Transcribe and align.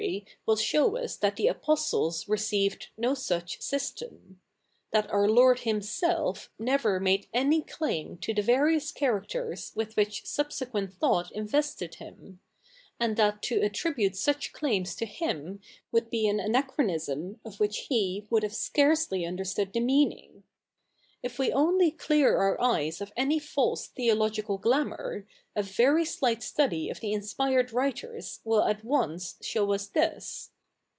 y 0.03 0.25
ivill 0.47 0.59
show 0.59 0.97
us 0.97 1.15
that 1.15 1.35
the 1.35 1.45
Apostles 1.45 2.25
7'eceived 2.25 2.87
no 2.97 3.13
such 3.13 3.61
sy 3.61 3.77
stent; 3.77 4.37
that 4.89 5.07
our 5.11 5.29
Lord 5.29 5.59
Himself 5.59 6.49
?iever 6.59 6.99
made 6.99 7.27
a?ty 7.35 7.61
claim 7.67 8.17
to 8.17 8.33
the 8.33 8.41
various 8.41 8.91
characters 8.91 9.71
with 9.75 9.95
which 9.95 10.25
sub 10.25 10.51
sequent 10.51 10.91
thought 10.95 11.31
invested 11.33 11.97
Hi)n; 11.99 12.39
a?id 12.99 13.15
that 13.17 13.43
to 13.43 13.61
attribute 13.61 14.15
such 14.15 14.53
claims 14.53 14.95
to 14.95 15.05
Him 15.05 15.61
would 15.91 16.09
be 16.09 16.27
an 16.27 16.39
anachronism 16.39 17.39
of 17.45 17.59
which 17.59 17.85
He 17.89 18.25
would 18.31 18.41
have 18.41 18.55
scarcely 18.55 19.23
understood 19.23 19.71
the 19.71 19.79
7nea?ii?ig. 19.81 20.41
If 21.23 21.37
we 21.37 21.51
only 21.51 21.91
clear 21.91 22.35
our 22.39 22.59
eyes 22.59 22.99
of 22.99 23.13
any 23.15 23.37
false 23.37 23.85
theological 23.85 24.57
glamour, 24.57 25.27
a 25.55 25.61
very 25.61 26.03
slight 26.03 26.41
study 26.41 26.89
of 26.89 26.99
the 26.99 27.13
i?ispired 27.15 27.71
writers 27.71 28.39
will 28.43 28.63
at 28.63 28.83
once 28.83 29.35
show 29.39 29.71
us 29.71 29.85
this. 29.85 30.49